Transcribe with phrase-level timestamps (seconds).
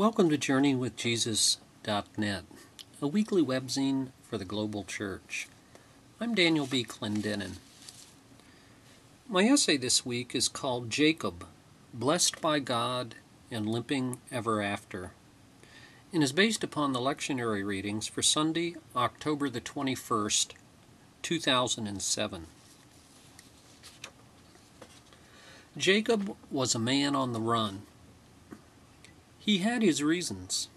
[0.00, 2.44] Welcome to JourneyWithJesus.net,
[3.02, 5.46] a weekly webzine for the global church.
[6.18, 6.84] I'm Daniel B.
[6.84, 7.56] Clendenin.
[9.28, 11.44] My essay this week is called Jacob,
[11.92, 13.16] Blessed by God
[13.50, 15.10] and Limping Ever After,
[16.14, 20.52] and is based upon the lectionary readings for Sunday, October the 21st,
[21.20, 22.46] 2007.
[25.76, 27.82] Jacob was a man on the run.
[29.40, 30.68] He had his reasons.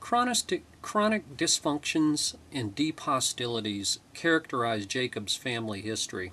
[0.00, 6.32] Chronic, chronic dysfunctions and deep hostilities characterize Jacob's family history.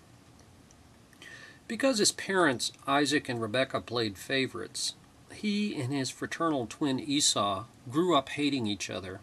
[1.68, 4.95] Because his parents, Isaac and Rebekah, played favorites,
[5.32, 9.21] he and his fraternal twin Esau grew up hating each other.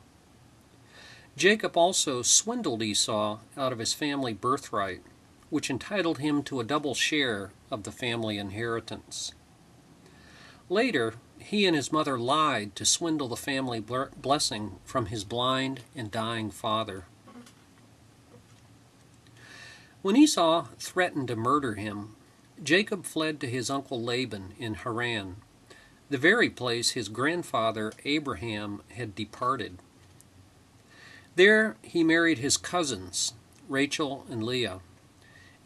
[1.37, 5.03] Jacob also swindled Esau out of his family birthright,
[5.51, 9.33] which entitled him to a double share of the family inheritance.
[10.69, 16.11] Later, he and his mother lied to swindle the family blessing from his blind and
[16.11, 17.05] dying father.
[20.03, 22.17] When Esau threatened to murder him,
[22.63, 25.37] Jacob fled to his uncle Laban in Haran,
[26.09, 29.79] the very place his grandfather Abraham had departed.
[31.37, 33.35] There he married his cousins,
[33.69, 34.81] Rachel and Leah,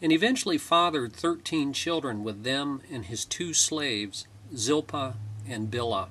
[0.01, 5.15] and eventually fathered thirteen children with them and his two slaves, Zilpah,
[5.47, 6.09] and Bilhah.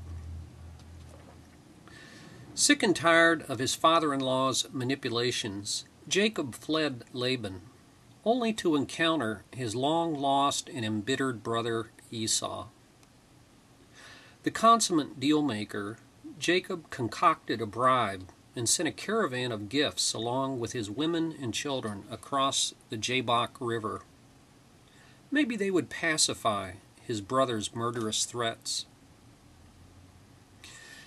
[2.54, 7.62] Sick and tired of his father in law's manipulations, Jacob fled Laban,
[8.24, 12.66] only to encounter his long lost and embittered brother Esau.
[14.42, 15.96] The consummate dealmaker,
[16.38, 21.54] Jacob concocted a bribe and sent a caravan of gifts along with his women and
[21.54, 24.02] children across the Jabbok River.
[25.30, 26.72] Maybe they would pacify
[27.10, 28.86] his brother's murderous threats.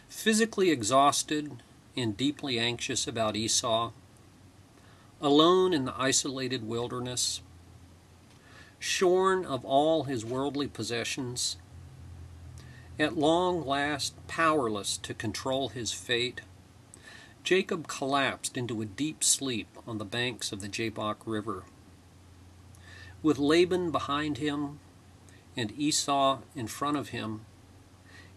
[0.10, 1.64] Physically exhausted
[1.96, 3.94] and deeply anxious about Esau,
[5.22, 7.40] alone in the isolated wilderness,
[8.80, 11.56] shorn of all his worldly possessions,
[13.00, 16.42] at long last powerless to control his fate,
[17.46, 21.64] Jacob collapsed into a deep sleep on the banks of the Jabbok River.
[23.22, 24.80] With Laban behind him
[25.56, 27.46] and Esau in front of him,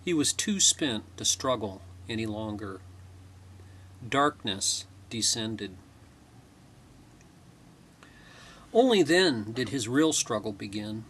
[0.04, 2.80] he was too spent to struggle any longer.
[4.08, 5.76] Darkness descended.
[8.72, 11.04] Only then did his real struggle begin.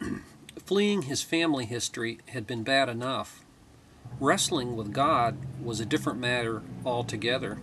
[0.64, 3.44] Fleeing his family history had been bad enough.
[4.20, 7.58] Wrestling with God was a different matter altogether.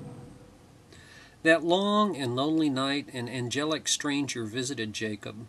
[1.43, 5.45] That long and lonely night, an angelic stranger visited Jacob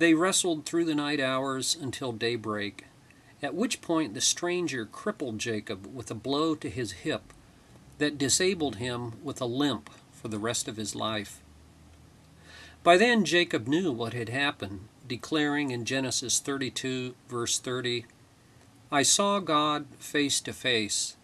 [0.00, 2.86] they wrestled through the night hours until daybreak,
[3.42, 7.34] at which point the stranger crippled Jacob with a blow to his hip
[7.98, 11.42] that disabled him with a limp for the rest of his life.
[12.82, 18.06] By then Jacob knew what had happened, declaring in Genesis 32, verse 30,
[18.90, 21.16] I saw God face to face,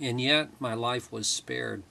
[0.00, 1.82] and yet my life was spared.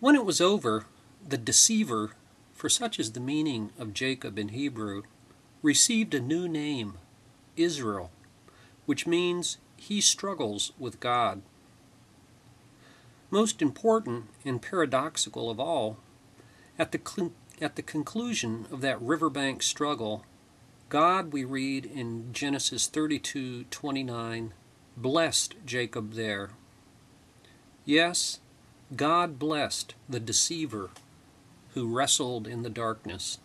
[0.00, 0.86] When it was over,
[1.28, 2.12] the deceiver
[2.56, 5.02] for such is the meaning of Jacob in Hebrew,
[5.62, 6.94] received a new name,
[7.54, 8.10] Israel,
[8.86, 11.42] which means he struggles with God.
[13.30, 15.98] Most important and paradoxical of all,
[16.78, 17.30] at the,
[17.60, 20.24] at the conclusion of that riverbank struggle,
[20.88, 24.52] God, we read in Genesis 32:29,
[24.96, 26.50] blessed Jacob there.
[27.84, 28.40] Yes,
[28.94, 30.90] God blessed the deceiver
[31.76, 33.36] who wrestled in the darkness.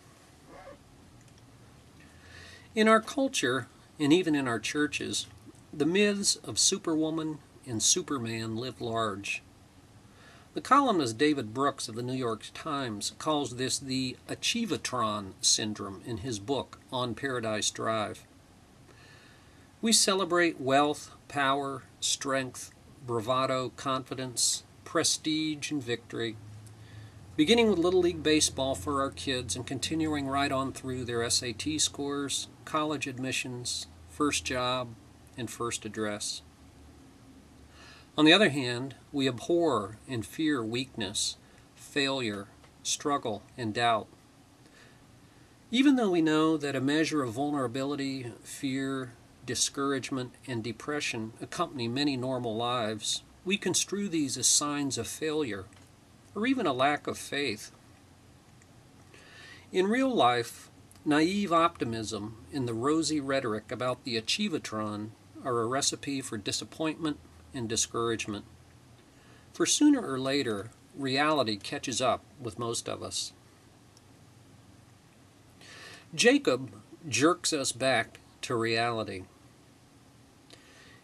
[2.74, 3.68] In our culture,
[4.00, 5.26] and even in our churches,
[5.70, 9.42] the myths of Superwoman and Superman live large.
[10.54, 16.18] The columnist David Brooks of the New York Times calls this the Achievatron syndrome in
[16.18, 18.24] his book On Paradise Drive.
[19.82, 22.70] We celebrate wealth, power, strength,
[23.06, 26.36] bravado, confidence, prestige, and victory
[27.34, 31.80] beginning with Little League Baseball for our kids and continuing right on through their SAT
[31.80, 34.88] scores, college admissions, first job,
[35.38, 36.42] and first address.
[38.18, 41.36] On the other hand, we abhor and fear weakness,
[41.74, 42.48] failure,
[42.82, 44.08] struggle, and doubt.
[45.70, 49.14] Even though we know that a measure of vulnerability, fear,
[49.46, 55.64] discouragement, and depression accompany many normal lives, we construe these as signs of failure
[56.34, 57.70] or even a lack of faith.
[59.70, 60.70] In real life,
[61.04, 65.10] naive optimism and the rosy rhetoric about the achievatron
[65.44, 67.18] are a recipe for disappointment
[67.54, 68.44] and discouragement.
[69.52, 73.32] For sooner or later, reality catches up with most of us.
[76.14, 76.70] Jacob
[77.08, 79.24] jerks us back to reality.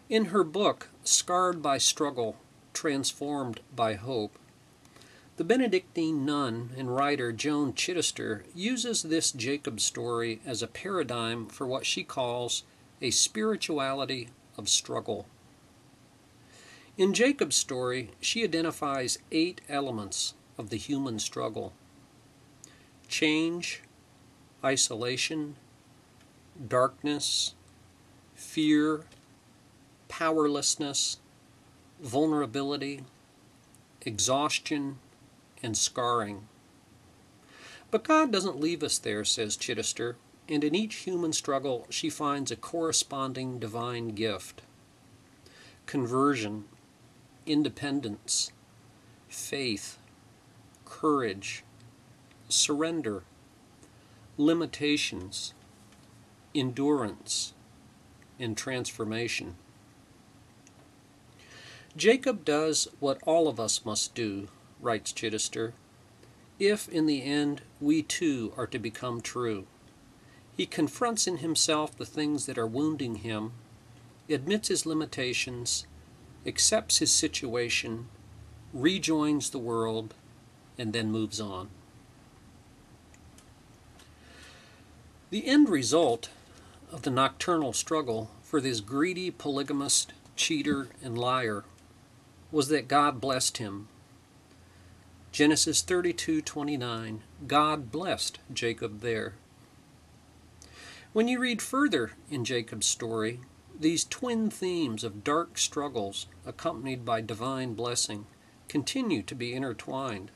[0.09, 2.37] In her book, Scarred by Struggle,
[2.73, 4.38] Transformed by Hope,
[5.39, 11.65] the Benedictine nun and writer Joan Chittister uses this Jacob story as a paradigm for
[11.65, 12.63] what she calls
[13.01, 14.27] a spirituality
[14.57, 15.27] of struggle.
[16.97, 21.71] In Jacob's story, she identifies eight elements of the human struggle
[23.07, 23.81] change,
[24.61, 25.55] isolation,
[26.67, 27.53] darkness,
[28.35, 29.05] fear,
[30.09, 31.19] powerlessness,
[32.01, 33.05] vulnerability,
[34.05, 34.97] exhaustion,
[35.61, 36.47] and scarring.
[37.91, 40.15] But God doesn't leave us there, says Chittister,
[40.47, 44.61] and in each human struggle she finds a corresponding divine gift
[45.85, 46.65] conversion,
[47.47, 48.51] independence,
[49.27, 49.97] faith,
[50.85, 51.63] courage,
[52.47, 53.23] surrender,
[54.37, 55.55] limitations,
[56.53, 57.53] endurance,
[58.39, 59.55] and transformation.
[61.97, 64.47] Jacob does what all of us must do
[64.81, 65.73] writes Chittister,
[66.59, 69.65] if in the end we too are to become true.
[70.55, 73.53] He confronts in himself the things that are wounding him,
[74.29, 75.87] admits his limitations,
[76.45, 78.07] accepts his situation,
[78.73, 80.13] rejoins the world,
[80.77, 81.69] and then moves on.
[85.29, 86.29] The end result
[86.91, 91.63] of the nocturnal struggle for this greedy polygamist, cheater, and liar
[92.51, 93.87] was that God blessed him
[95.31, 99.35] Genesis 32:29 God blessed Jacob there.
[101.13, 103.39] When you read further in Jacob's story,
[103.79, 108.25] these twin themes of dark struggles accompanied by divine blessing
[108.67, 110.31] continue to be intertwined.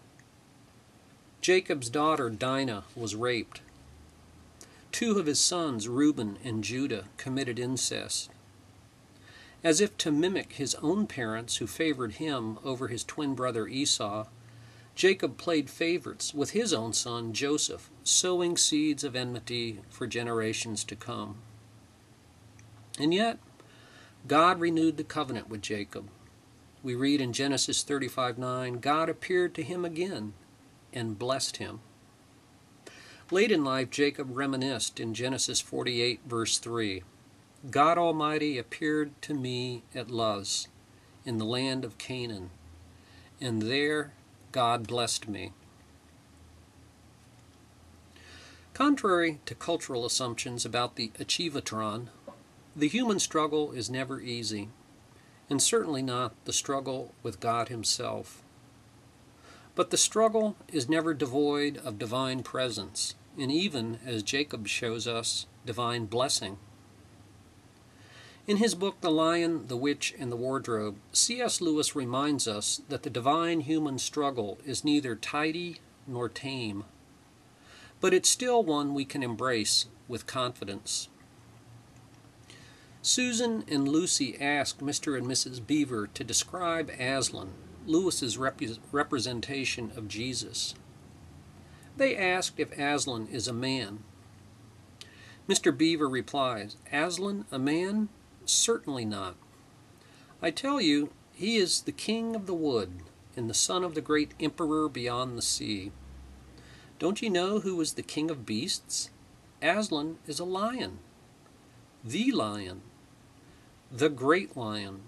[1.41, 3.61] Jacob's daughter Dinah was raped.
[4.91, 8.29] Two of his sons, Reuben and Judah, committed incest.
[9.63, 14.27] As if to mimic his own parents who favored him over his twin brother Esau,
[14.95, 20.95] Jacob played favorites with his own son Joseph, sowing seeds of enmity for generations to
[20.95, 21.37] come.
[22.99, 23.39] And yet,
[24.27, 26.09] God renewed the covenant with Jacob.
[26.83, 30.33] We read in Genesis 35 9, God appeared to him again
[30.93, 31.79] and blessed him.
[33.31, 37.03] Late in life, Jacob reminisced in Genesis 48, verse 3
[37.71, 40.67] God Almighty appeared to me at Luz,
[41.25, 42.51] in the land of Canaan,
[43.39, 44.13] and there
[44.53, 45.51] God blessed me.
[48.75, 52.09] Contrary to cultural assumptions about the achievatron,
[52.75, 54.69] the human struggle is never easy,
[55.49, 58.43] and certainly not the struggle with God Himself.
[59.73, 65.47] But the struggle is never devoid of divine presence, and even, as Jacob shows us,
[65.65, 66.59] divine blessing.
[68.45, 71.61] In his book, The Lion, the Witch, and the Wardrobe, C.S.
[71.61, 76.83] Lewis reminds us that the divine human struggle is neither tidy nor tame,
[78.01, 81.07] but it's still one we can embrace with confidence.
[83.01, 85.17] Susan and Lucy asked Mr.
[85.17, 85.65] and Mrs.
[85.65, 87.53] Beaver to describe Aslan,
[87.85, 88.59] Lewis's rep-
[88.91, 90.75] representation of Jesus.
[91.95, 94.03] They asked if Aslan is a man.
[95.47, 95.75] Mr.
[95.77, 98.09] Beaver replies, Aslan, a man?
[98.45, 99.35] Certainly not.
[100.41, 103.01] I tell you, he is the king of the wood,
[103.35, 105.91] and the son of the great emperor beyond the sea.
[106.99, 109.09] Don't you know who was the king of beasts?
[109.61, 110.99] Aslan is a lion.
[112.03, 112.81] The lion.
[113.91, 115.01] The great lion.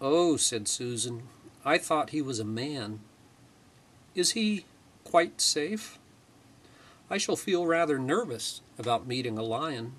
[0.00, 1.24] Oh, said Susan,
[1.64, 3.00] I thought he was a man.
[4.14, 4.64] Is he
[5.04, 5.98] quite safe?
[7.10, 9.92] I shall feel rather nervous about meeting a lion.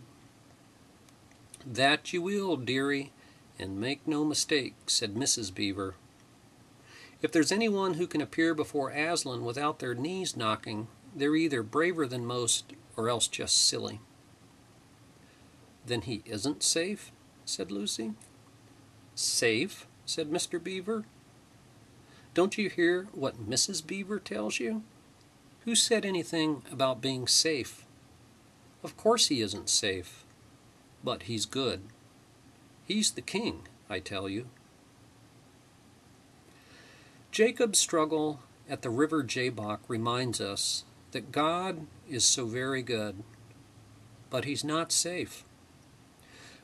[1.65, 3.11] That you will, dearie,
[3.59, 5.53] and make no mistake, said Mrs.
[5.53, 5.95] Beaver.
[7.21, 12.07] If there's anyone who can appear before Aslan without their knees knocking, they're either braver
[12.07, 13.99] than most or else just silly.
[15.85, 17.11] Then he isn't safe?
[17.45, 18.13] said Lucy.
[19.13, 19.85] Safe?
[20.05, 20.61] said Mr.
[20.61, 21.05] Beaver.
[22.33, 23.85] Don't you hear what Mrs.
[23.85, 24.83] Beaver tells you?
[25.65, 27.85] Who said anything about being safe?
[28.83, 30.20] Of course he isn't safe
[31.03, 31.81] but he's good.
[32.85, 34.47] He's the king, I tell you.
[37.31, 43.23] Jacob's struggle at the river Jabbok reminds us that God is so very good,
[44.29, 45.43] but He's not safe.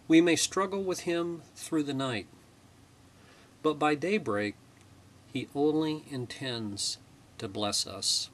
[0.07, 2.27] We may struggle with Him through the night,
[3.61, 4.55] but by daybreak,
[5.31, 6.97] He only intends
[7.37, 8.29] to bless us.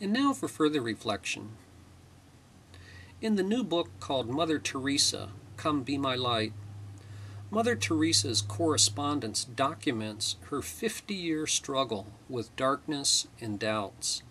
[0.00, 1.50] And now for further reflection.
[3.22, 6.52] In the new book called Mother Teresa, Come Be My Light,
[7.52, 14.24] Mother Teresa's correspondence documents her 50 year struggle with darkness and doubts,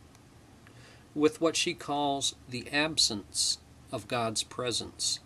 [1.16, 3.60] with what she calls the absence
[3.94, 5.22] of God's presence.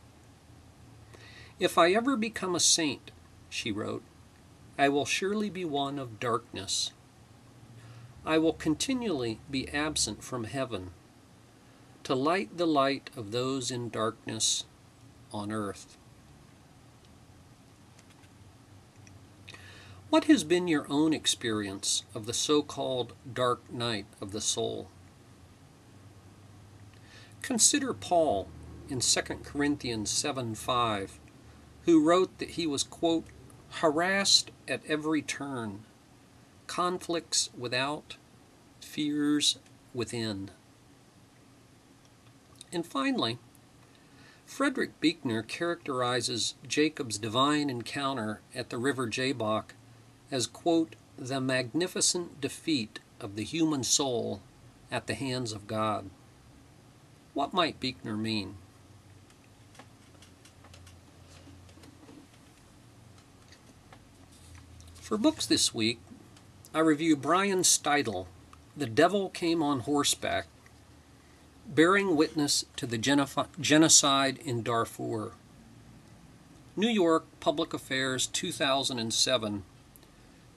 [1.60, 3.10] If I ever become a saint,
[3.50, 4.04] she wrote,
[4.78, 6.92] I will surely be one of darkness.
[8.24, 10.92] I will continually be absent from heaven
[12.06, 14.66] to light the light of those in darkness
[15.34, 15.98] on earth.
[20.12, 24.92] What has been your own experience of the so called dark night of the soul?
[27.42, 28.50] Consider Paul
[28.88, 31.20] in 2 Corinthians 7 5,
[31.86, 33.26] who wrote that he was, quote,
[33.82, 35.86] harassed at every turn,
[36.68, 38.18] conflicts without,
[38.80, 39.58] fears
[39.92, 40.52] within.
[42.76, 43.38] And finally,
[44.46, 49.74] Frederick Buechner characterizes Jacob's divine encounter at the river Jabbok
[50.30, 54.42] as, quote, the magnificent defeat of the human soul
[54.92, 56.10] at the hands of God.
[57.34, 58.56] What might Buechner mean?
[64.96, 66.00] For books this week,
[66.74, 68.26] I review Brian Steidle,
[68.76, 70.48] The Devil Came on Horseback,
[71.68, 72.98] Bearing Witness to the
[73.60, 75.32] Genocide in Darfur.
[76.76, 79.64] New York Public Affairs 2007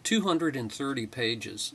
[0.05, 1.75] 230 pages.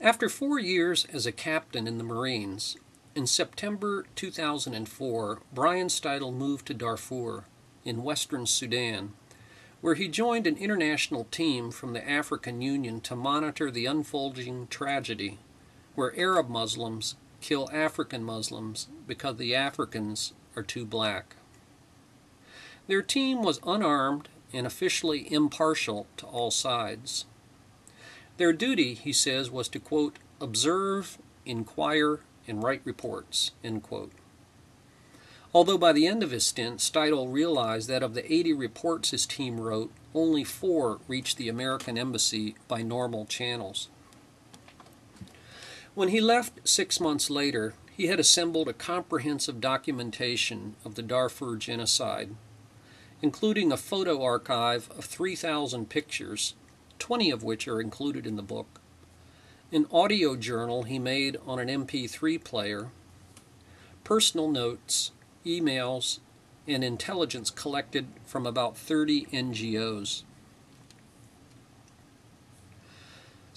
[0.00, 2.76] After four years as a captain in the Marines,
[3.16, 7.44] in September 2004, Brian Steidle moved to Darfur
[7.84, 9.12] in western Sudan,
[9.80, 15.40] where he joined an international team from the African Union to monitor the unfolding tragedy
[15.96, 21.36] where Arab Muslims kill African Muslims because the Africans are too black.
[22.86, 27.24] Their team was unarmed and officially impartial to all sides.
[28.36, 34.12] Their duty, he says, was to, quote, observe, inquire, and write reports, end quote.
[35.54, 39.24] Although by the end of his stint, Steidle realized that of the 80 reports his
[39.24, 43.88] team wrote, only four reached the American Embassy by normal channels.
[45.96, 51.56] When he left six months later, he had assembled a comprehensive documentation of the Darfur
[51.56, 52.36] genocide
[53.22, 56.54] including a photo archive of 3,000 pictures,
[56.98, 58.80] 20 of which are included in the book,
[59.72, 62.88] an audio journal he made on an MP3 player,
[64.04, 65.12] personal notes,
[65.44, 66.20] emails,
[66.68, 70.22] and intelligence collected from about 30 NGOs.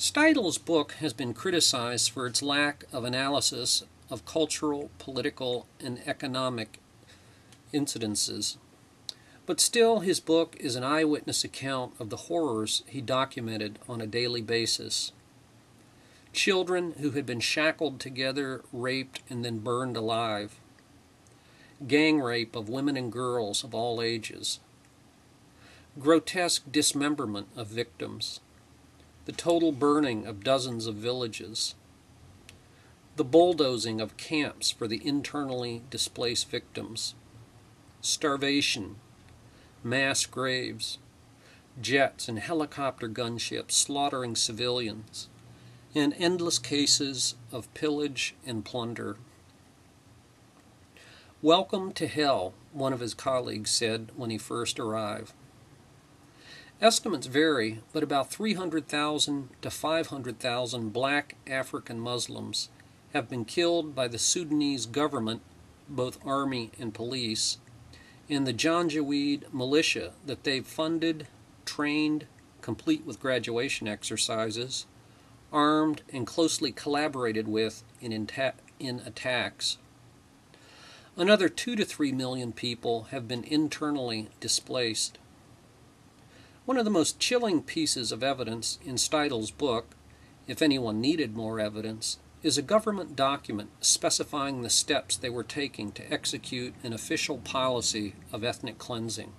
[0.01, 6.79] Steidle's book has been criticized for its lack of analysis of cultural, political, and economic
[7.73, 8.55] incidences.
[9.45, 14.07] But still, his book is an eyewitness account of the horrors he documented on a
[14.07, 15.11] daily basis.
[16.31, 20.61] Children who had been shackled together, raped, and then burned alive.
[21.85, 24.61] Gang rape of women and girls of all ages.
[25.99, 28.39] Grotesque dismemberment of victims.
[29.29, 31.75] The total burning of dozens of villages.
[33.15, 37.13] The bulldozing of camps for the internally displaced victims.
[38.01, 38.95] Starvation
[39.83, 40.97] mass graves,
[41.79, 45.29] jets and helicopter gunships slaughtering civilians,
[45.93, 49.17] and endless cases of pillage and plunder.
[51.43, 55.33] Welcome to hell, one of his colleagues said when he first arrived.
[56.81, 62.69] Estimates vary, but about 300,000 to 500,000 black African Muslims
[63.13, 65.41] have been killed by the Sudanese government,
[65.89, 67.57] both army and police,
[68.29, 71.27] in the Janjaweed militia that they've funded,
[71.65, 72.27] trained,
[72.61, 74.85] complete with graduation exercises,
[75.51, 78.13] armed, and closely collaborated with in,
[78.79, 79.77] in attacks.
[81.17, 85.18] Another 2 to 3 million people have been internally displaced.
[86.69, 89.95] One of the most chilling pieces of evidence in Steidle's book,
[90.47, 95.91] if anyone needed more evidence, is a government document specifying the steps they were taking
[95.93, 99.31] to execute an official policy of ethnic cleansing.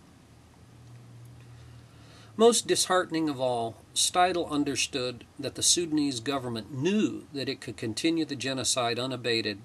[2.37, 8.25] Most disheartening of all, Steidle understood that the Sudanese government knew that it could continue
[8.25, 9.59] the genocide unabated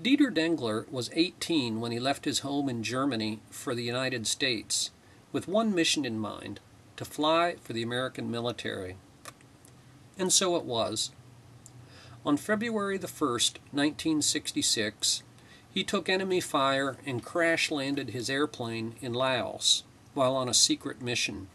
[0.00, 4.92] Dieter Dengler was 18 when he left his home in Germany for the United States,
[5.32, 6.60] with one mission in mind
[6.96, 8.94] to fly for the American military.
[10.16, 11.10] And so it was.
[12.24, 15.24] On February the 1st, 1966,
[15.72, 21.00] he took enemy fire and crash landed his airplane in Laos while on a secret
[21.00, 21.48] mission.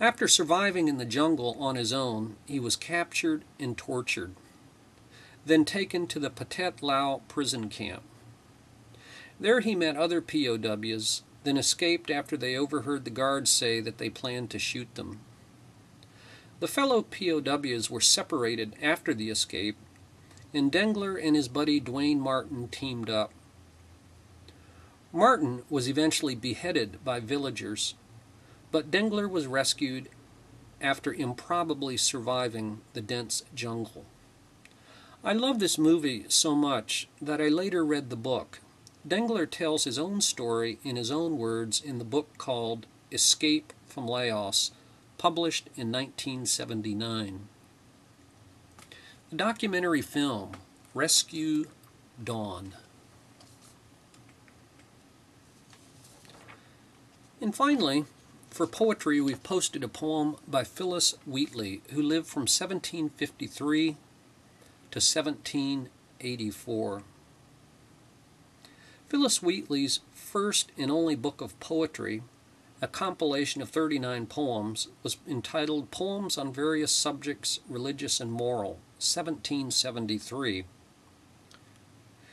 [0.00, 4.34] After surviving in the jungle on his own, he was captured and tortured,
[5.44, 8.02] then taken to the Pathet Lao prison camp.
[9.40, 14.10] There he met other POWs, then escaped after they overheard the guards say that they
[14.10, 15.20] planned to shoot them.
[16.60, 19.76] The fellow POWs were separated after the escape,
[20.54, 23.32] and Dengler and his buddy Duane Martin teamed up.
[25.12, 27.94] Martin was eventually beheaded by villagers
[28.74, 30.08] but Dengler was rescued
[30.80, 34.04] after improbably surviving the dense jungle.
[35.22, 38.58] I love this movie so much that I later read the book.
[39.06, 44.08] Dengler tells his own story in his own words in the book called Escape from
[44.08, 44.72] Laos,
[45.18, 47.46] published in 1979.
[49.36, 50.52] Documentary film
[50.94, 51.64] Rescue
[52.22, 52.74] Dawn.
[57.40, 58.04] And finally,
[58.50, 63.96] for poetry, we've posted a poem by Phillis Wheatley, who lived from 1753
[64.92, 67.02] to 1784.
[69.08, 72.22] Phillis Wheatley's first and only book of poetry,
[72.80, 80.64] a compilation of 39 poems, was entitled Poems on Various Subjects, Religious and Moral, 1773.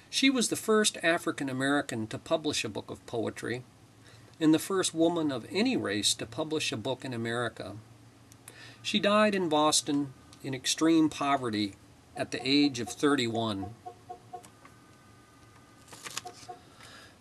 [0.09, 3.63] She was the first African American to publish a book of poetry
[4.39, 7.75] and the first woman of any race to publish a book in America.
[8.81, 11.75] She died in Boston in extreme poverty
[12.17, 13.73] at the age of 31.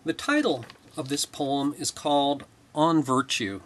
[0.03, 0.65] The title
[0.97, 3.61] of this poem is called On Virtue.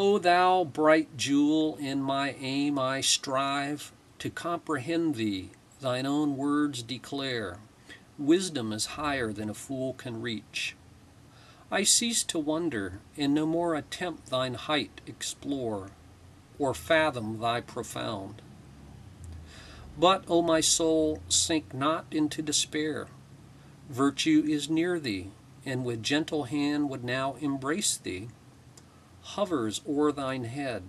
[0.00, 6.84] O thou bright jewel, in my aim I strive to comprehend thee, thine own words
[6.84, 7.58] declare.
[8.16, 10.76] Wisdom is higher than a fool can reach.
[11.68, 15.90] I cease to wonder, and no more attempt thine height explore,
[16.60, 18.40] or fathom thy profound.
[19.98, 23.08] But, O my soul, sink not into despair.
[23.90, 25.32] Virtue is near thee,
[25.66, 28.28] and with gentle hand would now embrace thee,
[29.34, 30.82] hovers o'er thine head.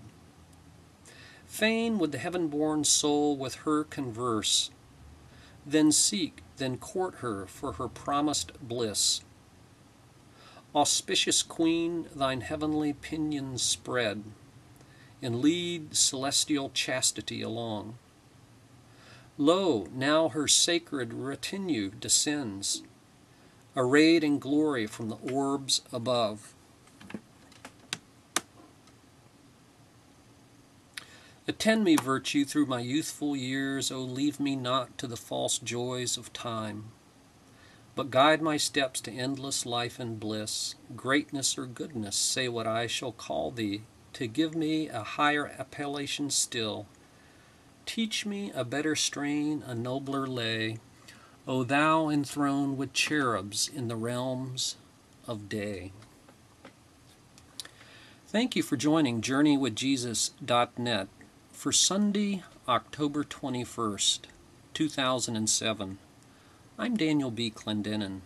[1.46, 4.72] Fain would the heaven-born soul with her converse,
[5.66, 9.22] then seek then court her for her promised bliss.
[10.76, 14.24] Auspicious Queen, thine heavenly pinions spread,
[15.22, 17.98] and lead celestial chastity along.
[19.38, 22.84] Lo, now her sacred retinue descends,
[23.76, 26.54] arrayed in glory from the orbs above.
[31.50, 36.16] Attend me, virtue, through my youthful years, O leave me not to the false joys
[36.16, 36.92] of time,
[37.96, 40.76] but guide my steps to endless life and bliss.
[40.96, 43.82] Greatness or goodness, say what I shall call thee,
[44.14, 46.86] to give me a higher appellation still.
[47.88, 50.78] Teach me a better strain, a nobler lay,
[51.48, 54.76] O thou enthroned with cherubs in the realms
[55.26, 55.94] of day.
[58.28, 61.08] Thank you for joining JourneyWithJesus.net
[61.60, 64.20] for Sunday, October 21st,
[64.74, 65.98] 2007.
[66.78, 67.52] I'm Daniel B.
[67.52, 68.22] Clendenin.